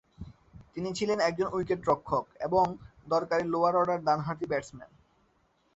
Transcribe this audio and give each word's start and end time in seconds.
তিনি 0.73 0.89
ছিলেন 0.93 1.19
একজন 1.19 1.47
উইকেটরক্ষক 1.53 2.25
এবং 2.39 2.65
দরকারী 3.07 3.43
লোয়ার 3.43 3.75
অর্ডার 3.75 3.99
ডানহাতি 4.03 4.45
ব্যাটসম্যান। 4.45 4.91